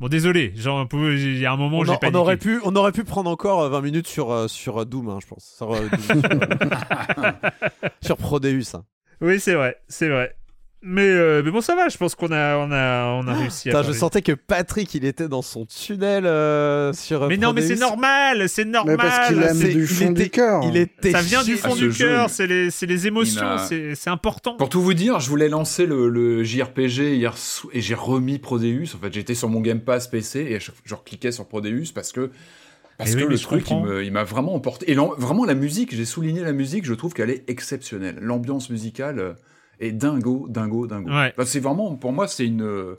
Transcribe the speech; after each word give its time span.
Bon, 0.00 0.08
désolé, 0.08 0.52
genre, 0.56 0.88
il 0.92 1.38
y 1.38 1.44
a 1.46 1.52
un 1.52 1.56
moment 1.56 1.78
où 1.78 1.80
On, 1.82 1.84
j'ai 1.84 1.92
a- 1.92 1.98
on 2.10 2.14
aurait 2.14 2.38
pu, 2.38 2.58
on 2.64 2.74
aurait 2.74 2.92
pu 2.92 3.04
prendre 3.04 3.28
encore 3.30 3.60
euh, 3.60 3.68
20 3.68 3.82
minutes 3.82 4.06
sur, 4.08 4.30
euh, 4.32 4.48
sur 4.48 4.80
euh, 4.80 4.84
Doom, 4.86 5.10
hein, 5.10 5.18
je 5.20 5.26
pense. 5.26 5.44
Sur, 5.56 5.72
euh, 5.74 5.88
Doom, 5.90 6.22
sur, 6.22 6.42
euh, 7.22 7.32
sur 8.00 8.16
Prodeus. 8.16 8.74
hein. 8.74 8.84
Oui, 9.20 9.38
c'est 9.38 9.52
vrai, 9.54 9.76
c'est 9.88 10.08
vrai. 10.08 10.34
Mais, 10.82 11.02
euh, 11.02 11.42
mais 11.44 11.50
bon, 11.50 11.60
ça 11.60 11.74
va, 11.76 11.90
je 11.90 11.98
pense 11.98 12.14
qu'on 12.14 12.32
a, 12.32 12.56
on 12.56 12.72
a, 12.72 13.20
on 13.22 13.26
a 13.28 13.34
réussi 13.34 13.68
à. 13.68 13.72
Putain, 13.72 13.82
je 13.92 13.92
sentais 13.92 14.22
que 14.22 14.32
Patrick, 14.32 14.94
il 14.94 15.04
était 15.04 15.28
dans 15.28 15.42
son 15.42 15.66
tunnel 15.66 16.24
euh, 16.24 16.94
sur. 16.94 17.24
euh, 17.24 17.28
Mais 17.28 17.36
non, 17.36 17.52
mais 17.52 17.60
c'est 17.60 17.76
normal, 17.76 18.48
c'est 18.48 18.64
normal. 18.64 18.96
Mais 18.96 19.02
parce 19.02 19.28
qu'il 19.28 19.42
aime 19.42 19.58
du 19.74 19.86
fond 19.86 20.10
était- 20.12 20.22
du 20.24 20.30
cœur. 20.30 20.62
Il 20.64 20.78
était. 20.78 21.10
Ça 21.10 21.20
vient 21.20 21.42
du 21.44 21.56
fond 21.56 21.72
Ah, 21.74 21.76
du 21.78 21.90
cœur, 21.90 22.30
c'est 22.30 22.46
les, 22.46 22.70
c'est 22.70 22.86
les 22.86 23.06
émotions, 23.06 23.58
c'est 23.68 24.08
important. 24.08 24.56
Pour 24.56 24.70
tout 24.70 24.80
vous 24.80 24.94
dire, 24.94 25.20
je 25.20 25.28
voulais 25.28 25.50
lancer 25.50 25.84
le, 25.84 26.08
le 26.08 26.42
JRPG 26.44 27.14
hier 27.16 27.34
et 27.74 27.80
j'ai 27.82 27.94
remis 27.94 28.38
Prodeus. 28.38 28.94
En 28.94 28.98
fait, 29.04 29.12
j'étais 29.12 29.34
sur 29.34 29.50
mon 29.50 29.60
Game 29.60 29.80
Pass 29.80 30.08
PC 30.08 30.40
et 30.40 30.60
je, 30.60 30.70
je 30.84 30.94
recliquais 30.94 31.30
sur 31.32 31.46
Prodeus 31.46 31.92
parce 31.94 32.10
que 32.12 32.30
parce 32.96 33.10
Eh 33.12 33.16
oui, 33.16 33.22
que 33.24 33.28
le 33.28 33.38
truc 33.38 33.60
il 33.66 33.68
comprends. 33.68 33.82
me- 33.86 34.02
il 34.04 34.12
m'a 34.12 34.24
vraiment 34.24 34.54
emporté. 34.54 34.90
Et 34.90 34.94
vraiment 34.94 35.44
la 35.44 35.54
musique, 35.54 35.94
j'ai 35.94 36.06
souligné 36.06 36.40
la 36.42 36.52
musique, 36.52 36.86
je 36.86 36.94
trouve 36.94 37.12
qu'elle 37.12 37.30
est 37.30 37.48
exceptionnelle. 37.50 38.16
L'ambiance 38.20 38.70
musicale 38.70 39.18
euh, 39.18 39.32
est 39.80 39.92
dingo, 39.92 40.46
dingo, 40.48 40.86
dingo. 40.86 41.10
Ouais. 41.10 41.32
Enfin, 41.36 41.44
c'est 41.46 41.60
vraiment 41.60 41.94
pour 41.96 42.12
moi 42.12 42.28
c'est 42.28 42.46
une 42.46 42.62
euh, 42.62 42.96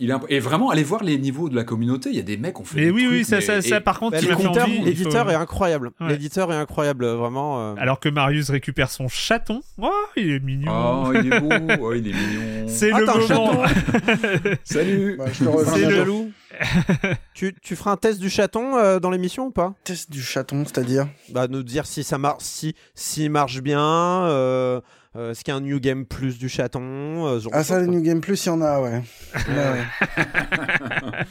il 0.00 0.10
est 0.10 0.12
imp- 0.12 0.26
et 0.28 0.38
vraiment 0.38 0.70
aller 0.70 0.84
voir 0.84 1.02
les 1.02 1.18
niveaux 1.18 1.48
de 1.48 1.56
la 1.56 1.64
communauté, 1.64 2.10
il 2.10 2.14
y 2.14 2.20
a 2.20 2.22
des 2.22 2.36
mecs 2.36 2.60
on 2.60 2.64
fait 2.64 2.76
Mais 2.76 2.84
des 2.84 2.90
oui, 2.92 3.02
trucs, 3.02 3.12
oui, 3.16 3.24
ça, 3.24 3.36
mais- 3.36 3.42
ça, 3.42 3.60
ça, 3.62 3.80
par 3.80 3.98
contre, 3.98 4.12
Bah, 4.12 4.20
L'éditeur 4.84 5.24
faut- 5.26 5.32
est 5.32 5.34
incroyable. 5.34 5.90
Ouais. 6.00 6.10
L'éditeur 6.10 6.52
est 6.52 6.56
incroyable, 6.56 7.04
vraiment. 7.04 7.60
euh. 7.72 7.74
Alors 7.78 7.98
que 7.98 8.08
Marius 8.08 8.48
récupère 8.50 8.90
son 8.90 9.08
chaton. 9.08 9.60
Oh, 9.82 9.90
il 10.16 10.30
est 10.34 10.38
mignon. 10.40 10.70
Oh, 11.06 11.12
il 11.12 11.32
est 11.32 11.40
beau, 11.40 11.48
oh, 11.82 11.92
il 11.94 12.06
est 12.06 12.12
mignon. 12.12 12.66
c'est 12.68 12.92
Ah, 12.92 13.00
le 13.00 13.06
moment. 13.34 13.62
Salut. 14.62 15.16
Bah, 15.18 15.24
je 15.32 15.44
te 15.44 15.64
C'est 15.74 15.84
le- 15.86 15.96
jaloux. 15.96 16.30
tu, 17.34 17.54
tu 17.60 17.74
feras 17.76 17.90
un 17.92 17.96
test 17.96 18.20
du 18.20 18.30
chaton 18.30 18.76
euh, 18.76 19.00
dans 19.00 19.10
l'émission 19.10 19.46
ou 19.46 19.50
pas? 19.50 19.74
Test 19.82 20.10
du 20.12 20.22
chaton, 20.22 20.64
c'est-à-dire? 20.64 21.08
Bah 21.30 21.46
nous 21.48 21.62
dire 21.64 21.86
si 21.86 22.04
ça 22.04 22.18
marche, 22.18 22.42
si 22.44 22.74
s'il 22.94 23.30
marche 23.30 23.60
bien. 23.62 23.80
Euh, 23.82 24.80
euh, 25.16 25.30
Est-ce 25.32 25.44
qu'il 25.44 25.52
y 25.52 25.54
a 25.54 25.56
un 25.56 25.60
New 25.60 25.80
Game 25.80 26.04
Plus 26.06 26.38
du 26.38 26.48
chaton 26.48 27.26
euh, 27.26 27.40
genre 27.40 27.52
Ah 27.54 27.64
ça, 27.64 27.76
quoi. 27.78 27.86
New 27.86 28.02
Game 28.02 28.20
Plus, 28.20 28.44
il 28.44 28.48
y 28.48 28.50
en 28.50 28.60
a, 28.60 28.80
ouais. 28.80 29.02
Ouais, 29.48 29.70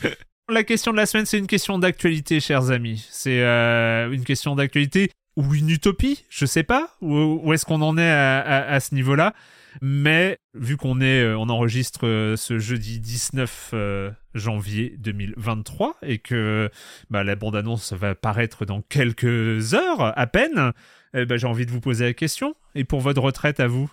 ouais. 0.04 0.12
La 0.50 0.64
question 0.64 0.92
de 0.94 0.98
la 0.98 1.06
semaine, 1.06 1.26
c'est 1.26 1.38
une 1.40 1.48
question 1.48 1.78
d'actualité, 1.78 2.40
chers 2.40 2.72
amis. 2.72 3.06
C'est 3.12 3.42
euh, 3.42 4.10
une 4.12 4.24
question 4.24 4.56
d'actualité 4.56 5.12
ou 5.36 5.54
une 5.54 5.70
utopie, 5.70 6.24
je 6.30 6.46
sais 6.46 6.64
pas. 6.64 6.90
Où, 7.02 7.42
où 7.44 7.54
est-ce 7.54 7.66
qu'on 7.66 7.82
en 7.82 7.98
est 7.98 8.10
à, 8.10 8.40
à- 8.40 8.74
à 8.76 8.80
ce 8.80 8.96
niveau-là? 8.96 9.34
Mais 9.82 10.40
vu 10.54 10.78
qu'on 10.78 11.02
est, 11.02 11.22
euh, 11.22 11.38
on 11.38 11.50
enregistre 11.50 12.08
euh, 12.08 12.36
ce 12.36 12.60
jeudi 12.60 13.00
19 13.00 13.72
euh, 13.74 14.12
janvier 14.34 14.96
2023 15.00 15.98
et 16.02 16.20
que 16.20 16.70
bah, 17.10 17.24
la 17.24 17.36
bande-annonce 17.36 17.94
va 17.94 18.16
paraître 18.16 18.66
dans 18.66 18.82
quelques 18.82 19.74
heures 19.74 20.18
à 20.18 20.28
peine, 20.28 20.72
eh 21.14 21.26
ben, 21.26 21.38
j'ai 21.38 21.48
envie 21.48 21.66
de 21.66 21.72
vous 21.72 21.82
poser 21.82 22.06
la 22.06 22.14
question. 22.14 22.56
Et 22.76 22.84
pour 22.84 23.02
votre 23.02 23.22
retraite 23.22 23.60
à 23.60 23.68
vous, 23.68 23.90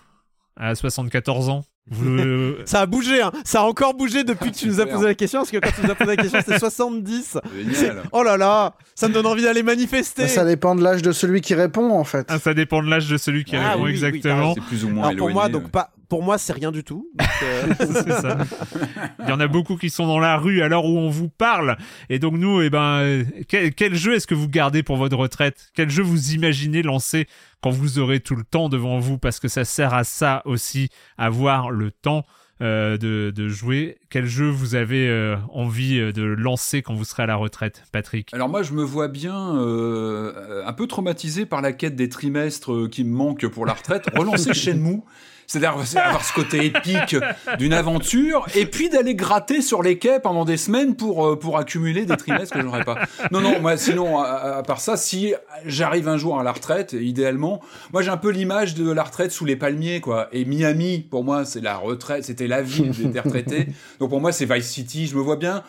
à 0.55 0.75
74 0.75 1.49
ans, 1.49 1.65
Ça 2.65 2.81
a 2.81 2.85
bougé, 2.87 3.21
hein. 3.21 3.31
ça 3.43 3.61
a 3.61 3.63
encore 3.63 3.93
bougé 3.93 4.23
depuis 4.23 4.51
que 4.51 4.55
tu 4.57 4.67
nous 4.67 4.81
as 4.81 4.87
posé 4.87 5.05
la 5.05 5.13
question, 5.13 5.41
parce 5.41 5.51
que 5.51 5.57
quand 5.57 5.69
tu 5.69 5.85
nous 5.85 5.91
as 5.91 5.95
posé 5.95 6.15
la 6.15 6.21
question, 6.21 6.39
c'était 6.43 6.57
70. 6.59 7.37
Génial. 7.73 8.03
Oh 8.11 8.23
là 8.23 8.37
là, 8.37 8.73
ça 8.95 9.07
me 9.07 9.13
donne 9.13 9.27
envie 9.27 9.43
d'aller 9.43 9.61
manifester. 9.61 10.27
Ça 10.27 10.45
dépend 10.45 10.73
de 10.73 10.83
l'âge 10.83 11.03
de 11.03 11.11
celui 11.11 11.41
qui 11.41 11.53
répond, 11.53 11.91
en 11.91 12.03
fait. 12.03 12.25
Ah, 12.29 12.39
ça 12.39 12.55
dépend 12.55 12.81
de 12.81 12.89
l'âge 12.89 13.07
de 13.07 13.17
celui 13.17 13.43
qui 13.43 13.55
Ah 13.55 13.71
répond 13.73 13.83
oui, 13.83 13.91
oui, 13.91 13.99
oui, 13.99 14.05
exactement. 14.05 14.55
C'est 14.55 14.63
plus 14.63 14.83
ou 14.83 14.89
moins 14.89 15.09
Alors 15.09 15.17
pour 15.17 15.29
moi, 15.29 15.47
donc 15.47 15.69
pas, 15.69 15.91
pour 16.09 16.23
moi, 16.23 16.37
c'est 16.37 16.53
rien 16.53 16.71
du 16.71 16.83
tout. 16.83 17.09
Donc, 17.15 17.27
euh, 17.43 17.73
ça. 18.21 18.37
Il 19.19 19.29
y 19.29 19.31
en 19.31 19.39
a 19.39 19.47
beaucoup 19.47 19.75
qui 19.77 19.89
sont 19.89 20.07
dans 20.07 20.19
la 20.19 20.37
rue 20.37 20.61
à 20.61 20.67
l'heure 20.67 20.85
où 20.85 20.97
on 20.97 21.09
vous 21.09 21.29
parle. 21.29 21.77
Et 22.09 22.19
donc 22.19 22.33
nous, 22.33 22.61
eh 22.61 22.69
ben, 22.69 22.99
euh, 22.99 23.23
quel, 23.47 23.73
quel 23.73 23.95
jeu 23.95 24.15
est-ce 24.15 24.27
que 24.27 24.35
vous 24.35 24.49
gardez 24.49 24.83
pour 24.83 24.97
votre 24.97 25.17
retraite? 25.17 25.69
Quel 25.75 25.89
jeu 25.89 26.03
vous 26.03 26.31
imaginez 26.33 26.81
lancer 26.83 27.27
quand 27.61 27.71
vous 27.71 27.99
aurez 27.99 28.19
tout 28.19 28.35
le 28.35 28.43
temps 28.43 28.69
devant 28.69 28.99
vous? 28.99 29.17
Parce 29.17 29.39
que 29.39 29.47
ça 29.47 29.65
sert 29.65 29.93
à 29.93 30.03
ça 30.03 30.41
aussi, 30.45 30.89
avoir 31.17 31.71
le 31.71 31.91
temps. 31.91 32.23
euh, 32.61 32.95
de, 32.97 33.33
de 33.35 33.49
jouer. 33.49 33.97
Quel 34.09 34.25
jeu 34.27 34.47
vous 34.49 34.75
avez 34.75 35.09
euh, 35.09 35.35
envie 35.51 35.97
de 36.13 36.23
lancer 36.23 36.81
quand 36.81 36.93
vous 36.93 37.03
serez 37.03 37.23
à 37.23 37.25
la 37.25 37.35
retraite, 37.35 37.83
Patrick? 37.91 38.33
Alors 38.33 38.47
moi, 38.47 38.63
je 38.63 38.71
me 38.71 38.81
vois 38.81 39.09
bien 39.09 39.57
euh, 39.57 40.63
un 40.65 40.71
peu 40.71 40.87
traumatisé 40.87 41.45
par 41.45 41.61
la 41.61 41.73
quête 41.73 41.97
des 41.97 42.07
trimestres 42.07 42.89
qui 42.89 43.03
me 43.03 43.13
manquent 43.13 43.47
pour 43.49 43.65
la 43.65 43.73
retraite, 43.73 44.05
relancer 44.15 44.53
Shenmue. 44.53 45.01
C'est-à-dire 45.47 45.75
c'est 45.85 45.99
avoir 45.99 46.23
ce 46.25 46.33
côté 46.33 46.65
épique 46.65 47.15
d'une 47.57 47.73
aventure, 47.73 48.45
et 48.55 48.65
puis 48.65 48.89
d'aller 48.89 49.15
gratter 49.15 49.61
sur 49.61 49.83
les 49.83 49.97
quais 49.97 50.19
pendant 50.19 50.45
des 50.45 50.57
semaines 50.57 50.95
pour, 50.95 51.25
euh, 51.25 51.39
pour 51.39 51.57
accumuler 51.57 52.05
des 52.05 52.17
trimestres 52.17 52.55
que 52.55 52.61
j'aurais 52.61 52.83
pas. 52.83 52.97
Non, 53.31 53.41
non, 53.41 53.59
moi, 53.59 53.77
sinon, 53.77 54.19
à, 54.19 54.57
à 54.57 54.63
part 54.63 54.79
ça, 54.79 54.97
si 54.97 55.33
j'arrive 55.65 56.07
un 56.07 56.17
jour 56.17 56.39
à 56.39 56.43
la 56.43 56.51
retraite, 56.51 56.93
idéalement, 56.93 57.61
moi 57.93 58.01
j'ai 58.01 58.09
un 58.09 58.17
peu 58.17 58.29
l'image 58.29 58.75
de 58.75 58.89
la 58.91 59.03
retraite 59.03 59.31
sous 59.31 59.45
les 59.45 59.55
palmiers, 59.55 60.01
quoi. 60.01 60.27
Et 60.31 60.45
Miami, 60.45 61.05
pour 61.09 61.23
moi, 61.23 61.45
c'est 61.45 61.61
la 61.61 61.77
retraite, 61.77 62.25
c'était 62.25 62.47
la 62.47 62.61
ville 62.61 63.11
des 63.11 63.19
retraités. 63.19 63.67
Donc 63.99 64.09
pour 64.09 64.21
moi, 64.21 64.31
c'est 64.31 64.51
Vice 64.51 64.67
City. 64.69 65.07
Je 65.07 65.15
me 65.15 65.21
vois 65.21 65.35
bien 65.35 65.63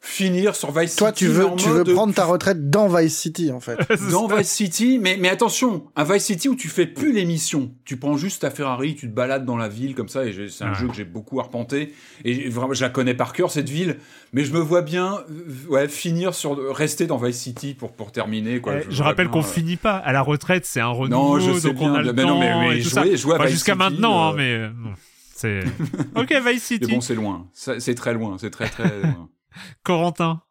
finir 0.00 0.54
sur 0.54 0.70
Vice 0.70 0.94
Toi, 0.96 1.08
City. 1.08 1.24
tu 1.24 1.26
veux, 1.30 1.46
tu 1.56 1.68
veux 1.68 1.84
prendre 1.84 2.14
ta 2.14 2.24
retraite 2.24 2.70
dans 2.70 2.88
Vice 2.88 3.16
City, 3.18 3.50
en 3.50 3.60
fait. 3.60 3.78
dans 4.10 4.26
Vice 4.28 4.48
City, 4.50 4.98
mais, 5.00 5.16
mais 5.18 5.28
attention, 5.28 5.84
un 5.96 6.04
Vice 6.04 6.24
City 6.24 6.48
où 6.48 6.54
tu 6.54 6.68
fais 6.68 6.86
plus 6.86 7.12
les 7.12 7.24
missions. 7.24 7.72
Tu 7.84 7.96
prends 7.96 8.16
juste 8.16 8.42
ta 8.42 8.50
Ferrari, 8.50 8.94
tu 8.94 9.08
te 9.10 9.14
balades 9.14 9.44
dans 9.44 9.56
la 9.56 9.68
ville 9.68 9.94
comme 9.94 10.08
ça, 10.08 10.24
et 10.24 10.32
c'est 10.48 10.64
un 10.64 10.68
Ouais. 10.72 10.74
jeu 10.78 10.88
que 10.88 10.94
j'ai 10.94 11.04
beaucoup 11.04 11.40
arpenté, 11.40 11.92
et 12.24 12.48
vraiment, 12.48 12.72
je 12.74 12.82
la 12.82 12.90
connais 12.90 13.14
par 13.14 13.32
cœur, 13.32 13.50
cette 13.50 13.68
ville, 13.68 13.98
mais 14.32 14.44
je 14.44 14.52
me 14.52 14.60
vois 14.60 14.82
bien 14.82 15.18
ouais, 15.68 15.88
finir 15.88 16.32
sur, 16.34 16.56
rester 16.74 17.06
dans 17.06 17.16
Vice 17.18 17.38
City 17.38 17.74
pour, 17.74 17.92
pour 17.92 18.12
terminer. 18.12 18.60
Quoi. 18.60 18.74
Eh, 18.78 18.86
Je 18.90 19.02
rappelle 19.02 19.28
qu'on 19.28 19.40
euh, 19.40 19.42
finit 19.42 19.76
pas. 19.76 19.96
À 19.96 20.12
la 20.12 20.22
retraite, 20.22 20.64
c'est 20.64 20.80
un 20.80 20.88
renouveau, 20.88 21.38
Non, 21.38 21.40
je 21.40 21.58
sais 21.58 21.68
donc 21.68 21.76
on 21.80 21.90
bien, 21.90 21.94
a 21.94 22.02
le 22.02 22.12
mais 22.12 22.22
temps 22.22 22.28
non, 22.28 22.38
mais 22.40 22.80
jouer- 22.80 23.16
jouer 23.16 23.34
Enfin, 23.34 23.44
Vice 23.44 23.52
Jusqu'à 23.54 23.72
City, 23.72 23.78
maintenant, 23.84 24.28
hein, 24.28 24.32
euh, 24.32 24.36
mais 24.36 24.52
euh, 24.54 24.68
bon, 24.74 24.90
c'est... 25.34 25.60
ok, 26.16 26.30
Vice 26.30 26.44
Mais 26.46 26.58
City. 26.58 26.86
bon, 26.92 27.00
c'est 27.00 27.14
loin, 27.14 27.46
c'est 27.52 27.94
très 27.94 28.14
loin, 28.14 28.36
c'est 28.38 28.50
très 28.50 28.68
très 28.68 28.84
loin. 29.02 29.28
Corentin. 29.84 30.42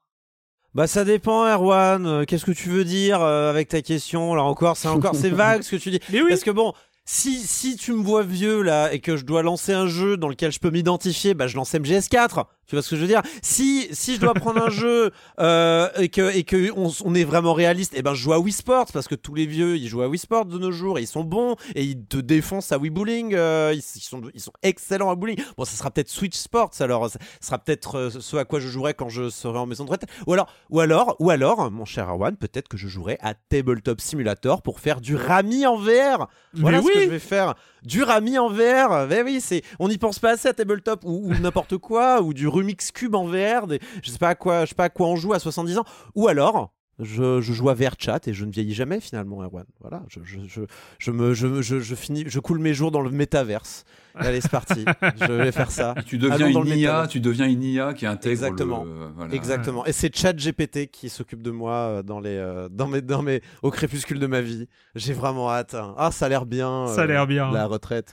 Bah 0.73 0.85
ça 0.85 1.05
dépend 1.05 1.45
Erwan, 1.47 2.05
Euh, 2.05 2.25
qu'est-ce 2.25 2.45
que 2.45 2.51
tu 2.51 2.69
veux 2.69 2.85
dire 2.85 3.21
euh, 3.21 3.49
avec 3.49 3.67
ta 3.69 3.81
question 3.81 4.35
Là 4.35 4.43
encore, 4.43 4.77
c'est 4.77 4.87
encore 4.87 5.15
c'est 5.15 5.29
vague 5.31 5.63
ce 5.63 5.71
que 5.71 5.75
tu 5.81 5.89
dis. 5.89 5.99
Mais 6.11 6.21
oui. 6.21 6.29
Parce 6.29 6.43
que 6.43 6.51
bon, 6.51 6.73
si, 7.05 7.39
si 7.39 7.77
tu 7.77 7.93
me 7.93 8.03
vois 8.03 8.21
vieux 8.23 8.61
là 8.61 8.93
et 8.93 8.99
que 8.99 9.17
je 9.17 9.25
dois 9.25 9.41
lancer 9.41 9.73
un 9.73 9.87
jeu 9.87 10.17
dans 10.17 10.29
lequel 10.29 10.51
je 10.51 10.59
peux 10.59 10.69
m'identifier, 10.69 11.33
bah 11.33 11.47
je 11.47 11.55
lance 11.55 11.73
MGS4. 11.73 12.45
Tu 12.67 12.75
vois 12.75 12.81
ce 12.83 12.89
que 12.89 12.95
je 12.97 13.01
veux 13.01 13.07
dire? 13.07 13.21
Si 13.41 13.87
si 13.91 14.15
je 14.15 14.19
dois 14.19 14.33
prendre 14.33 14.61
un 14.61 14.69
jeu 14.69 15.11
euh, 15.39 15.89
et 15.97 16.09
que 16.09 16.35
et 16.35 16.43
que 16.43 16.71
on, 16.75 16.91
on 17.05 17.15
est 17.15 17.23
vraiment 17.23 17.53
réaliste, 17.53 17.93
et 17.95 18.01
ben 18.01 18.13
je 18.13 18.21
joue 18.21 18.33
à 18.33 18.39
Wii 18.39 18.51
Sports 18.53 18.87
parce 18.93 19.07
que 19.07 19.15
tous 19.15 19.33
les 19.33 19.45
vieux 19.45 19.77
ils 19.77 19.87
jouent 19.87 20.01
à 20.01 20.07
Wii 20.07 20.19
Sports 20.19 20.45
de 20.45 20.57
nos 20.57 20.71
jours 20.71 20.99
et 20.99 21.01
ils 21.03 21.07
sont 21.07 21.23
bons 21.23 21.55
et 21.75 21.83
ils 21.83 22.05
te 22.05 22.17
défoncent 22.17 22.71
à 22.71 22.77
Wii 22.77 22.89
Bowling. 22.91 23.33
euh, 23.35 23.71
ils, 23.73 23.77
ils 23.95 24.01
sont 24.01 24.21
ils 24.33 24.41
sont 24.41 24.51
excellents 24.63 25.09
à 25.09 25.15
bowling. 25.15 25.39
Bon, 25.57 25.65
ça 25.65 25.77
sera 25.77 25.91
peut-être 25.91 26.09
Switch 26.09 26.35
Sports 26.35 26.71
alors 26.79 27.09
ça 27.09 27.19
sera 27.41 27.57
peut-être 27.57 27.95
euh, 27.95 28.09
ce 28.09 28.35
à 28.37 28.45
quoi 28.45 28.59
je 28.59 28.67
jouerai 28.67 28.93
quand 28.93 29.09
je 29.09 29.29
serai 29.29 29.57
en 29.57 29.65
maison 29.65 29.85
de 29.85 29.91
retraite. 29.91 30.09
Ou 30.27 30.33
alors 30.33 30.47
ou 30.69 30.79
alors 30.81 31.15
ou 31.19 31.29
alors 31.29 31.71
mon 31.71 31.85
cher 31.85 32.09
Arwan, 32.09 32.35
peut-être 32.35 32.67
que 32.67 32.77
je 32.77 32.87
jouerai 32.87 33.17
à 33.21 33.33
Tabletop 33.33 34.01
Simulator 34.01 34.61
pour 34.61 34.79
faire 34.81 34.99
du 34.99 35.15
Rami 35.15 35.65
en 35.65 35.77
VR. 35.77 36.27
Voilà 36.53 36.81
Mais 36.81 36.83
ce 36.83 36.91
que 36.91 36.97
oui. 36.97 37.03
je 37.05 37.09
vais 37.11 37.19
faire. 37.19 37.55
Du 37.83 38.03
Rami 38.03 38.37
en 38.37 38.49
VR. 38.49 39.07
Mais 39.07 39.21
oui, 39.21 39.39
c'est 39.39 39.61
on 39.79 39.87
n'y 39.87 39.97
pense 39.97 40.19
pas 40.19 40.31
assez 40.31 40.49
à 40.49 40.53
Tabletop 40.53 41.01
ou, 41.05 41.29
ou 41.31 41.33
n'importe 41.35 41.77
quoi 41.77 42.21
ou 42.21 42.33
du 42.33 42.47
Rumix 42.57 42.91
Cube 42.91 43.15
en 43.15 43.25
VR. 43.25 43.67
Des... 43.67 43.79
Je 44.03 44.09
sais 44.11 44.17
pas 44.17 44.29
à 44.29 44.35
quoi, 44.35 44.65
je 44.65 44.69
sais 44.69 44.75
pas 44.75 44.85
à 44.85 44.89
quoi 44.89 45.07
on 45.07 45.15
joue 45.15 45.33
à 45.33 45.39
70 45.39 45.77
ans. 45.77 45.85
Ou 46.15 46.27
alors. 46.27 46.73
Je, 46.99 47.41
je 47.41 47.53
joue 47.53 47.69
à 47.69 47.75
VR 47.75 47.91
chat 47.99 48.27
et 48.27 48.33
je 48.33 48.43
ne 48.43 48.49
vieillis 48.51 48.73
jamais 48.73 48.99
finalement, 48.99 49.43
Erwan. 49.43 49.65
Voilà, 49.81 50.01
je, 50.07 50.19
je, 50.23 50.39
je, 50.47 50.61
je 50.97 51.11
me, 51.11 51.35
je, 51.35 51.61
je, 51.61 51.79
je 51.79 51.93
finis, 51.93 52.23
je 52.25 52.39
coule 52.39 52.57
mes 52.57 52.73
jours 52.73 52.89
dans 52.89 53.01
le 53.01 53.11
métaverse. 53.11 53.83
Allez, 54.15 54.41
c'est 54.41 54.49
parti. 54.49 54.83
je 55.15 55.31
vais 55.31 55.51
faire 55.51 55.69
ça. 55.69 55.93
Et 55.99 56.01
tu 56.01 56.17
deviens 56.17 56.47
Allons 56.47 56.49
dans 56.53 56.63
une 56.63 56.71
le 56.71 56.75
IA, 56.77 57.05
tu 57.07 57.19
deviens 57.19 57.45
une 57.45 57.61
IA 57.61 57.93
qui 57.93 58.07
intègre 58.07 58.31
Exactement. 58.31 58.83
le- 58.83 59.11
voilà. 59.15 59.31
Exactement. 59.35 59.85
Et 59.85 59.91
c'est 59.91 60.15
ChatGPT 60.15 60.87
qui 60.89 61.09
s'occupe 61.09 61.43
de 61.43 61.51
moi 61.51 61.73
euh, 61.75 62.01
dans 62.01 62.19
les, 62.19 62.35
euh, 62.35 62.67
dans 62.67 62.87
mes, 62.87 63.03
dans 63.03 63.21
mes, 63.21 63.43
au 63.61 63.69
crépuscule 63.69 64.17
de 64.19 64.25
ma 64.25 64.41
vie. 64.41 64.67
J'ai 64.95 65.13
vraiment 65.13 65.51
hâte. 65.51 65.75
hein. 65.75 65.93
Ah, 65.99 66.09
ça 66.09 66.25
a 66.25 66.29
l'air 66.29 66.47
bien. 66.47 66.87
Ça 66.87 67.03
a 67.03 67.05
l'air 67.05 67.27
bien. 67.27 67.51
La 67.51 67.67
retraite. 67.67 68.11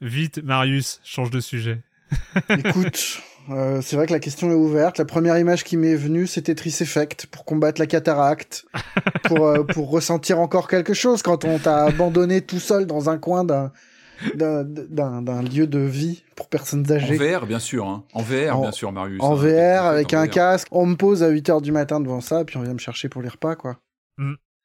Vite, 0.00 0.42
Marius, 0.42 1.02
change 1.04 1.28
de 1.30 1.40
sujet. 1.40 1.82
Écoute, 2.48 3.20
euh, 3.50 3.80
c'est 3.82 3.96
vrai 3.96 4.06
que 4.06 4.12
la 4.12 4.20
question 4.20 4.50
est 4.50 4.54
ouverte. 4.54 4.98
La 4.98 5.04
première 5.04 5.38
image 5.38 5.64
qui 5.64 5.76
m'est 5.76 5.94
venue, 5.96 6.26
c'était 6.26 6.54
Tris 6.54 6.74
Effect 6.80 7.26
pour 7.26 7.44
combattre 7.44 7.80
la 7.80 7.86
cataracte, 7.86 8.64
pour, 9.24 9.46
euh, 9.46 9.64
pour 9.64 9.90
ressentir 9.90 10.38
encore 10.40 10.68
quelque 10.68 10.94
chose 10.94 11.22
quand 11.22 11.44
on 11.44 11.58
t'a 11.58 11.84
abandonné 11.84 12.40
tout 12.42 12.60
seul 12.60 12.86
dans 12.86 13.10
un 13.10 13.18
coin 13.18 13.44
d'un 13.44 13.72
d'un- 14.36 14.62
d'un 14.62 15.20
d'un 15.20 15.42
lieu 15.42 15.66
de 15.66 15.80
vie 15.80 16.22
pour 16.36 16.48
personnes 16.48 16.86
En 16.88 16.92
âgées. 16.92 17.16
VR, 17.16 17.44
bien 17.46 17.58
sûr. 17.58 17.88
hein. 17.88 18.04
En 18.12 18.22
VR, 18.22 18.56
En- 18.56 18.60
bien 18.62 18.70
sûr, 18.72 18.92
Marius. 18.92 19.20
En 19.20 19.32
hein. 19.32 19.34
VR, 19.34 19.84
avec 19.86 20.14
En 20.14 20.18
un 20.18 20.26
VR. 20.26 20.30
casque, 20.30 20.68
on 20.70 20.86
me 20.86 20.94
pose 20.94 21.24
à 21.24 21.28
8h 21.28 21.60
du 21.60 21.72
matin 21.72 21.98
devant 21.98 22.20
ça, 22.20 22.44
puis 22.44 22.56
on 22.56 22.62
vient 22.62 22.72
me 22.74 22.78
chercher 22.78 23.08
pour 23.08 23.20
les 23.22 23.28
repas, 23.28 23.56
quoi. 23.56 23.78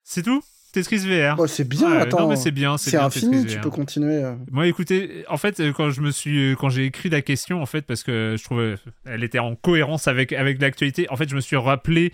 C'est 0.03 0.21
tout? 0.21 0.41
Tetris 0.73 0.97
VR. 0.97 1.35
Oh, 1.39 1.47
c'est 1.47 1.67
bien, 1.67 1.89
Ouais, 1.91 1.97
attends. 2.01 2.21
non, 2.21 2.27
mais 2.29 2.35
c'est 2.35 2.51
bien, 2.51 2.77
c'est 2.77 2.95
infini, 2.97 3.45
tu 3.45 3.59
peux 3.59 3.69
continuer. 3.69 4.23
euh. 4.23 4.35
Moi, 4.51 4.67
écoutez, 4.67 5.23
en 5.29 5.37
fait, 5.37 5.59
euh, 5.59 5.71
quand 5.71 5.89
je 5.91 6.01
me 6.01 6.11
suis, 6.11 6.51
euh, 6.51 6.55
quand 6.55 6.69
j'ai 6.69 6.85
écrit 6.85 7.09
la 7.09 7.21
question, 7.21 7.61
en 7.61 7.65
fait, 7.65 7.81
parce 7.83 8.03
que 8.03 8.35
je 8.37 8.43
trouvais, 8.43 8.75
elle 9.05 9.23
était 9.23 9.39
en 9.39 9.55
cohérence 9.55 10.07
avec 10.07 10.33
avec 10.33 10.61
l'actualité. 10.61 11.07
En 11.09 11.15
fait, 11.15 11.29
je 11.29 11.35
me 11.35 11.41
suis 11.41 11.55
rappelé, 11.55 12.11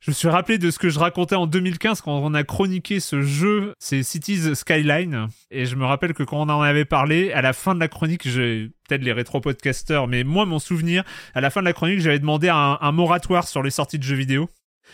je 0.00 0.10
me 0.10 0.14
suis 0.14 0.28
rappelé 0.28 0.58
de 0.58 0.70
ce 0.70 0.78
que 0.78 0.90
je 0.90 0.98
racontais 0.98 1.34
en 1.34 1.46
2015 1.46 2.02
quand 2.02 2.18
on 2.18 2.34
a 2.34 2.44
chroniqué 2.44 3.00
ce 3.00 3.22
jeu, 3.22 3.72
c'est 3.78 4.02
Cities 4.02 4.54
Skyline, 4.54 5.26
et 5.50 5.64
je 5.64 5.74
me 5.76 5.84
rappelle 5.86 6.12
que 6.12 6.22
quand 6.22 6.36
on 6.38 6.48
en 6.52 6.60
avait 6.60 6.84
parlé, 6.84 7.32
à 7.32 7.40
la 7.42 7.52
fin 7.54 7.74
de 7.74 7.80
la 7.80 7.88
chronique, 7.88 8.28
j'ai 8.28 8.70
peut-être 8.88 9.02
les 9.02 9.12
rétro-podcasters, 9.12 10.06
mais 10.06 10.22
moi, 10.22 10.44
mon 10.44 10.58
souvenir, 10.58 11.02
à 11.34 11.40
la 11.40 11.48
fin 11.50 11.60
de 11.60 11.64
la 11.66 11.72
chronique, 11.72 12.00
j'avais 12.00 12.18
demandé 12.20 12.48
un, 12.50 12.78
un 12.80 12.92
moratoire 12.92 13.48
sur 13.48 13.62
les 13.62 13.70
sorties 13.70 13.98
de 13.98 14.04
jeux 14.04 14.14
vidéo. 14.16 14.48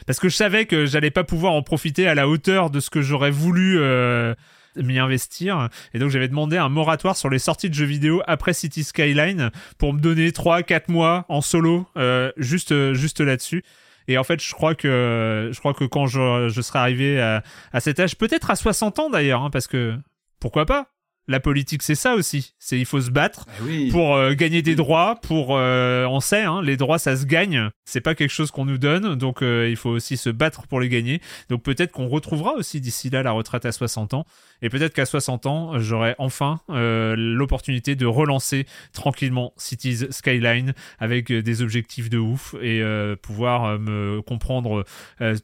Parce 0.07 0.19
que 0.19 0.29
je 0.29 0.37
savais 0.37 0.67
que 0.67 0.87
j'allais 0.87 1.11
pas 1.11 1.25
pouvoir 1.25 1.53
en 1.53 1.63
profiter 1.63 2.07
à 2.07 2.15
la 2.15 2.29
hauteur 2.29 2.71
de 2.71 2.81
ce 2.81 2.91
que 2.91 3.03
j'aurais 3.03 3.31
voulu 3.31 3.79
euh, 3.81 4.35
m'y 4.77 4.99
investir. 4.99 5.69
Et 5.95 5.99
donc 5.99 6.11
j'avais 6.11 6.29
demandé 6.29 6.57
un 6.57 6.69
moratoire 6.69 7.17
sur 7.17 7.31
les 7.31 7.39
sorties 7.39 7.69
de 7.69 7.75
jeux 7.75 7.85
vidéo 7.85 8.23
après 8.27 8.53
City 8.53 8.85
Skyline 8.85 9.51
pour 9.79 9.93
me 9.93 10.01
donner 10.01 10.31
3-4 10.31 10.91
mois 10.91 11.25
en 11.29 11.41
solo, 11.41 11.87
euh, 11.97 12.33
juste, 12.37 12.73
euh, 12.73 12.95
juste 12.95 13.21
là-dessus. 13.21 13.65
Et 14.09 14.19
en 14.19 14.25
fait, 14.25 14.43
je 14.43 14.53
crois 14.53 14.75
que, 14.75 15.51
je 15.53 15.59
crois 15.61 15.75
que 15.75 15.85
quand 15.85 16.07
je, 16.07 16.49
je 16.49 16.61
serai 16.61 16.81
arrivé 16.81 17.21
à, 17.21 17.43
à 17.73 17.81
cet 17.81 18.01
âge, 18.01 18.17
peut-être 18.17 18.51
à 18.51 18.57
60 18.57 18.99
ans 18.99 19.11
d'ailleurs, 19.11 19.43
hein, 19.43 19.51
parce 19.51 19.69
que 19.69 19.95
pourquoi 20.41 20.67
pas? 20.67 20.89
La 21.29 21.41
politique, 21.41 21.83
c'est 21.83 21.95
ça 21.95 22.15
aussi. 22.15 22.55
C'est 22.59 22.79
il 22.79 22.85
faut 22.85 23.01
se 23.01 23.11
battre 23.11 23.47
oui. 23.63 23.91
pour 23.91 24.17
euh, 24.17 24.35
gagner 24.35 24.63
des 24.63 24.75
droits, 24.75 25.17
pour 25.23 25.57
euh, 25.57 26.05
on 26.07 26.21
sait, 26.21 26.43
hein, 26.43 26.63
les 26.63 26.77
droits 26.77 26.99
ça 26.99 27.17
se 27.17 27.27
gagne, 27.27 27.71
c'est 27.85 28.01
pas 28.01 28.15
quelque 28.15 28.31
chose 28.31 28.51
qu'on 28.51 28.65
nous 28.65 28.79
donne, 28.79 29.15
donc 29.15 29.43
euh, 29.43 29.69
il 29.71 29.77
faut 29.77 29.91
aussi 29.91 30.17
se 30.17 30.31
battre 30.31 30.67
pour 30.67 30.81
les 30.81 30.89
gagner. 30.89 31.21
Donc 31.49 31.63
peut-être 31.63 31.93
qu'on 31.93 32.09
retrouvera 32.09 32.55
aussi 32.55 32.81
d'ici 32.81 33.09
là 33.09 33.23
la 33.23 33.31
retraite 33.31 33.65
à 33.67 33.73
60 33.73 34.15
ans, 34.15 34.27
et 34.63 34.69
peut-être 34.69 34.95
qu'à 34.95 35.07
60 35.07 35.47
ans 35.47 35.79
j'aurai 35.79 36.15
enfin 36.19 36.61
euh, 36.71 37.15
l'opportunité 37.17 37.95
de 37.95 38.07
relancer 38.07 38.67
tranquillement 38.93 39.53
Cities 39.57 40.07
Skyline 40.11 40.75
avec 40.99 41.33
des 41.33 41.63
objectifs 41.63 42.11
de 42.11 42.19
ouf 42.19 42.55
et 42.61 42.83
pouvoir 43.23 43.79
me 43.79 44.21
comprendre 44.23 44.85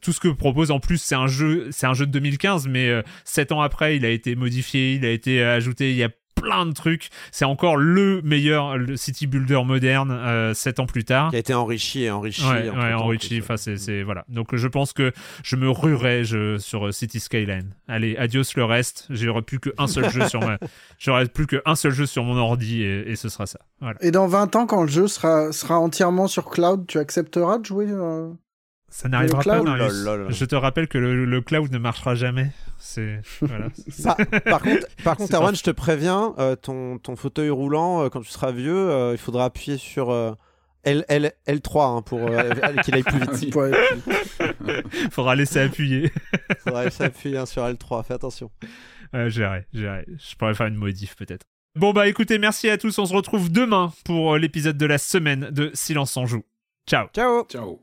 tout 0.01 0.13
ce 0.13 0.21
que 0.21 0.29
propose. 0.29 0.71
En 0.71 0.81
plus 0.81 0.99
c'est 1.01 1.15
un 1.15 1.27
jeu, 1.27 1.69
c'est 1.71 1.87
un 1.87 1.95
jeu 1.95 2.07
de 2.07 2.13
2015, 2.13 2.69
mais 2.69 2.89
euh, 2.89 3.03
sept 3.25 3.53
ans 3.53 3.61
après 3.61 3.97
il 3.97 4.05
a 4.05 4.11
été 4.11 4.35
modifié, 4.35 4.95
il 4.95 5.05
a 5.05 5.11
été 5.11 5.43
euh, 5.43 5.61
ajouté, 5.69 5.91
il 5.91 5.97
y 5.97 6.05
a 6.05 6.11
plein 6.35 6.67
de 6.67 6.73
trucs. 6.73 7.11
C'est 7.33 7.45
encore 7.45 7.77
le 7.77 8.23
meilleur 8.23 8.79
le 8.79 8.97
city 8.97 9.27
builder 9.27 9.63
moderne 9.65 10.11
euh, 10.13 10.55
sept 10.55 10.81
ans 10.81 10.87
plus 10.87 11.05
tard. 11.05 11.31
Qui 11.31 11.37
a 11.37 11.41
été 11.41 11.53
enrichi 11.53 12.05
et 12.05 12.11
enrichi. 12.11 12.45
Ouais, 12.45 12.71
ouais, 12.71 12.93
enrichi. 12.95 13.41
Enfin, 13.43 13.57
c'est, 13.57 13.77
c'est 13.77 14.03
voilà. 14.03 14.25
Donc, 14.29 14.55
je 14.55 14.69
pense 14.69 14.93
que 14.93 15.13
je 15.43 15.57
me 15.57 15.69
ruerai 15.69 16.25
je, 16.25 16.57
sur 16.59 16.87
euh, 16.87 16.93
City 16.93 17.21
Skyline. 17.21 17.75
Allez, 17.89 18.17
adios 18.17 18.45
le 18.57 18.65
reste. 18.65 19.07
J'aurai 19.11 19.43
plus 19.43 19.61
qu'un 19.61 19.87
seul 19.87 20.11
jeu 20.11 20.29
sur 20.29 20.41
ma, 20.41 20.59
j'aurai 20.99 21.27
plus 21.27 21.47
qu'un 21.47 21.75
seul 21.75 21.93
jeu 21.93 22.07
sur 22.07 22.25
mon 22.25 22.37
ordi 22.37 22.83
et, 22.83 23.11
et 23.11 23.17
ce 23.17 23.29
sera 23.29 23.47
ça. 23.47 23.59
Voilà. 23.81 23.99
Et 24.01 24.11
dans 24.11 24.27
20 24.27 24.57
ans, 24.57 24.67
quand 24.67 24.83
le 24.83 24.89
jeu 24.89 25.09
sera, 25.09 25.53
sera 25.53 25.79
entièrement 25.79 26.29
sur 26.29 26.49
cloud, 26.51 26.87
tu 26.87 26.99
accepteras 26.99 27.59
de 27.59 27.67
jouer 27.67 27.87
euh, 27.89 28.31
Ça 28.91 29.09
cloud 29.09 29.45
pas, 29.45 29.63
Marius. 29.63 29.93
Oh 30.03 30.05
là 30.07 30.17
là 30.17 30.25
là. 30.25 30.31
Je 30.31 30.45
te 30.45 30.55
rappelle 30.55 30.89
que 30.89 30.99
le, 30.99 31.25
le 31.25 31.41
cloud 31.41 31.71
ne 31.71 31.79
marchera 31.79 32.15
jamais. 32.15 32.51
C'est 32.79 33.21
voilà. 33.43 33.67
Par, 34.03 34.17
par 34.45 34.63
contre, 34.63 34.87
par 35.05 35.17
contre 35.17 35.35
Erwan, 35.35 35.55
je 35.55 35.63
te 35.63 35.71
préviens, 35.71 36.35
euh, 36.39 36.57
ton, 36.57 36.99
ton 36.99 37.15
fauteuil 37.17 37.51
roulant, 37.51 38.05
euh, 38.05 38.09
quand 38.09 38.21
tu 38.23 38.31
seras 38.31 38.51
vieux, 38.53 38.75
euh, 38.91 39.13
il 39.13 39.19
faudra 39.19 39.45
appuyer 39.47 39.77
sur 39.79 40.11
euh, 40.11 40.33
L, 40.85 41.05
L, 41.09 41.33
L3 41.47 41.99
hein, 41.99 42.03
pour 42.03 42.21
euh, 42.29 42.51
qu'il 42.85 42.95
aille 42.95 43.03
plus 43.03 43.19
vite. 43.21 43.33
Oui. 43.33 43.51
pour- 43.51 43.67
Faudra 45.11 45.35
laisser 45.37 45.61
appuyer. 45.61 46.11
Il 46.51 46.57
faudra 46.57 46.91
s'appuyer 46.91 47.37
hein, 47.39 47.47
sur 47.47 47.65
L3, 47.65 48.05
fais 48.07 48.15
attention. 48.15 48.51
Euh, 49.15 49.29
j'irai, 49.29 49.67
j'irai. 49.75 50.07
Je 50.19 50.35
pourrais 50.37 50.55
faire 50.55 50.67
une 50.67 50.77
modif 50.77 51.15
peut-être. 51.17 51.45
Bon 51.77 51.93
bah 51.93 52.09
écoutez, 52.09 52.39
merci 52.39 52.71
à 52.71 52.79
tous. 52.79 52.99
On 52.99 53.07
se 53.07 53.13
retrouve 53.15 53.51
demain 53.53 53.93
pour 54.05 54.37
l'épisode 54.37 54.77
de 54.79 54.87
la 54.87 54.99
semaine 54.99 55.49
de 55.51 55.71
Silence 55.75 56.17
en 56.17 56.27
joue. 56.27 56.43
Ciao. 56.89 57.09
Ciao 57.15 57.45
Ciao. 57.45 57.83